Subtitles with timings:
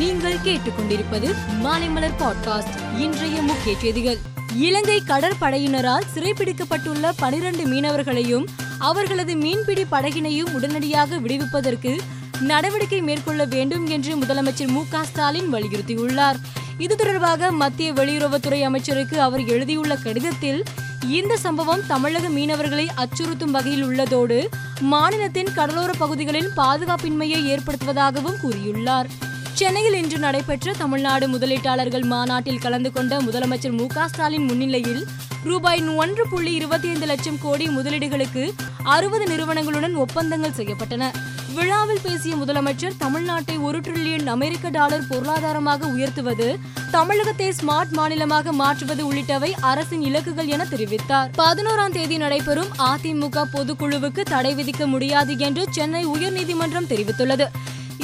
[0.00, 2.98] நீங்கள் கேட்டுக்கொண்டிருப்பது மாலைமலர் பாட்காஸ்ட்.
[2.98, 4.18] இன்றைய முக்கிய செய்திகள்.
[4.54, 8.44] இலங்கை கடற்படையினரால் சிறைப்பிடிக்கப்பட்டுள்ள பனிரண்டு மீனவர்களையும்
[8.78, 11.98] அவர்களது மீன்பிடி படகினையும் உடனடியாக விடுவிப்பதற்கு
[12.40, 16.40] நடவடிக்கை மேற்கொள்ள வேண்டும் என்று முதலமைச்சர் மு க ஸ்டாலின் வலியுறுத்தியுள்ளார்.
[16.78, 20.62] இது தொடர்பாக மத்திய வெளியுறவுத்துறை அமைச்சருக்கு அவர் எழுதியுள்ள கடிதத்தில்
[21.08, 24.46] இந்த சம்பவம் தமிழக மீனவர்களை அச்சுறுத்தும் வகையில் உள்ளதோடு
[24.80, 29.06] மாநிலத்தின் கடலோர பகுதிகளில் பாதுகாப்பின்மையை ஏற்படுத்துவதாகவும் கூறியுள்ளார்.
[29.54, 35.06] சென்னையில் இன்று நடைபெற்ற தமிழ்நாடு முதலீட்டாளர்கள் மாநாட்டில் கலந்து கொண்ட முதலமைச்சர் மு ஸ்டாலின் முன்னிலையில்
[35.44, 38.52] ரூபாய் ஒன்று புள்ளி இருபத்தி ஐந்து லட்சம் கோடி முதலீடுகளுக்கு
[38.82, 41.10] அறுபது நிறுவனங்களுடன் ஒப்பந்தங்கள் செய்யப்பட்டன.
[41.54, 46.58] விழாவில் பேசிய முதலமைச்சர் தமிழ்நாட்டை ஒரு டிரில்லியன் அமெரிக்க டாலர் பொருளாதாரமாக உயர்த்துவது
[46.90, 51.30] தமிழகத்தை ஸ்மார்ட் மாநிலமாக மாற்றுவது உள்ளிட்டவை அரசின் இலக்குகள் என தெரிவித்தார்.
[51.36, 57.48] பதினோராம் தேதி நடைபெறும் அதிமுக பொதுக்குழுவுக்கு தடை விதிக்க முடியாது என்று சென்னை உயர்நீதிமன்றம் தெரிவித்துள்ளது.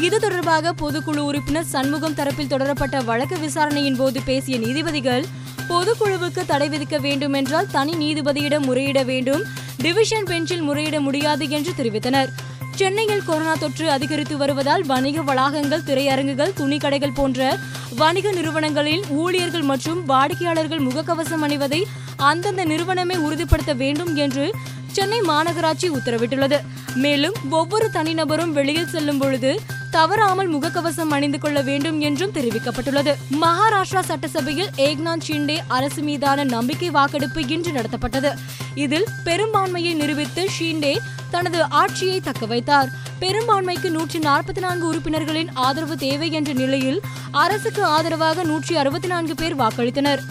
[0.00, 5.24] இது தொடர்பாக பொதுக்குழு உறுப்பினர் சண்முகம் தரப்பில் தொடரப்பட்ட வழக்கு விசாரணையின் போது பேசிய நீதிபதிகள்
[5.68, 9.42] பொதுக்குழுவுக்கு தடை விதிக்க வேண்டும் என்றால் தனி நீதிபதியிடம் முறையிட வேண்டும்
[9.76, 12.28] டிவிஷன் பெஞ்சில் முறையிட முடியாது என்று தெரிவித்தனர்.
[12.74, 17.58] சென்னையில் கொரோனா தொற்று அதிகரித்து வருவதால் வணிக வளாகங்கள் திரையரங்குகள் துணிக்கடைகள் போன்ற
[17.96, 21.82] வணிக நிறுவனங்களில் ஊழியர்கள் மற்றும் வாடிக்கையாளர்கள் முகக்கவசம் அணிவதை
[22.16, 24.54] அந்தந்த நிறுவனமே உறுதிப்படுத்த வேண்டும் என்று
[24.92, 26.58] சென்னை மாநகராட்சி உத்தரவிட்டுள்ளது.
[26.94, 29.60] மேலும் ஒவ்வொரு தனிநபரும் வெளியில் செல்லும் பொழுது
[29.96, 33.12] தவறாமல் முகக்கவசம் அணிந்து கொள்ள வேண்டும் என்றும் தெரிவிக்கப்பட்டுள்ளது.
[33.42, 38.30] மகாராஷ்டிரா சட்டசபையில் ஏக்நாத் ஷிண்டே அரசு மீதான நம்பிக்கை வாக்கெடுப்பு இன்று நடத்தப்பட்டது.
[38.74, 40.94] இதில் பெரும்பான்மையை நிரூபித்து ஷிண்டே
[41.30, 47.00] தனது ஆட்சியை தக்கவைத்தார் பெரும்பான்மைக்கு நூற்றி நாற்பத்தி நான்கு உறுப்பினர்களின் ஆதரவு தேவை என்ற நிலையில்
[47.44, 50.22] அரசுக்கு ஆதரவாக நூற்றி அறுபத்தி நான்கு பேர் வாக்களித்தனர்.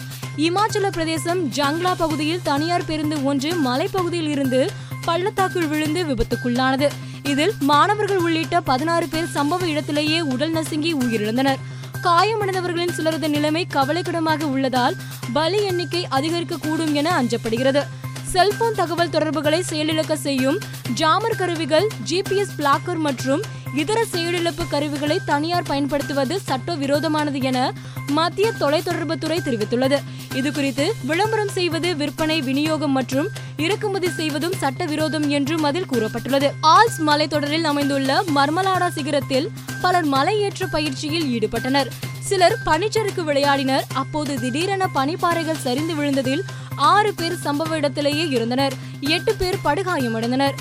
[0.48, 4.60] இமாச்சல பிரதேசம் ஜங்லா பகுதியில் தனியார் பேருந்து ஒன்று மலைப்பகுதியில் இருந்து
[5.04, 6.88] பள்ளத்தாக்கில் விழுந்து விபத்துக்குள்ளானது.
[7.28, 11.60] இதில் மாணவர்கள் உள்ளிட்ட பதினாறு பேர் சம்பவ இடத்திலேயே உடல் நசுங்கி உயிரிழந்தனர்.
[12.02, 14.96] காயமடைந்தவர்களின் சிலரது நிலைமை கவலைக்கிடமாக உள்ளதால்
[15.32, 17.82] பலி எண்ணிக்கை அதிகரிக்க கூடும் என அஞ்சப்படுகிறது.
[18.22, 20.58] செல்போன் தகவல் தொடர்புகளை செயலிழக்க செய்யும்
[20.94, 23.42] ஜாமர் கருவிகள் ஜிபிஎஸ் பிளாக்கர் மற்றும்
[23.74, 27.72] இதர செயலிழப்பு கருவிகளை தனியார் பயன்படுத்துவது சட்டவிரோதமானது என
[28.06, 29.98] மத்திய தொலைத்தொடர்புத்துறை தெரிவித்துள்ளது.
[30.34, 36.50] இதுகுறித்து விளம்பரம் செய்வது விற்பனை விநியோகம் மற்றும் இறக்குமதி செய்வதும் சட்டவிரோதம் என்றும் அதில் கூறப்பட்டுள்ளது.
[36.62, 39.48] ஆல்ஸ் மலைத்தொடரில் அமைந்துள்ள மர்மலாடா சிகரத்தில்
[39.80, 41.90] பலர் மலையேற்ற பயிற்சியில் ஈடுபட்டனர்.
[42.20, 43.82] சிலர் பனிச்சறுக்கு விளையாடினர்.
[43.92, 46.44] அப்போது திடீரென பனிப்பாறைகள் சரிந்து விழுந்ததில்
[46.76, 50.54] ஆறு பேர் சம்பவ இடத்திலேயே இருந்தனர் எட்டு பேர் படுகாயமடைந்தனர்.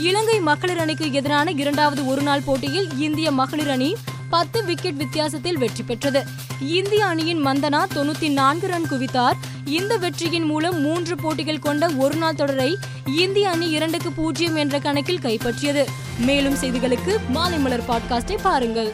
[0.00, 3.96] இலங்கை மகளிர் அணிக்கு எதிரான இரண்டாவது ஒருநாள் போட்டியில் இந்திய மகளிர் அணி
[4.30, 6.24] பத்து விக்கெட் வித்தியாசத்தில் வெற்றி பெற்றது.
[6.60, 9.32] இந்திய அணியின் மந்தனா தொண்ணூத்தி நான்கு ரன் குவித்தார்.
[9.64, 15.84] இந்த வெற்றியின் மூலம் மூன்று போட்டிகள் கொண்ட ஒருநாள் தொடரை இந்திய அணி இரண்டுக்கு பூஜ்ஜியம் என்ற கணக்கில் கைப்பற்றியது.
[16.18, 18.92] மேலும் செய்திகளுக்கு மாலை மலர் பாட்காஸ்டை பாருங்கள்.